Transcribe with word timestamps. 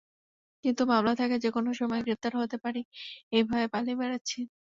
কিন্তু 0.63 0.81
মামলা 0.91 1.13
থাকায় 1.15 1.43
যেকোনো 1.45 1.69
সময় 1.79 2.01
গ্রেপ্তার 2.03 2.33
হতে 2.37 2.57
পারি—এই 2.63 3.43
ভয়ে 3.49 3.67
পালিয়ে 3.73 3.99
বেড়াচ্ছি। 4.01 4.39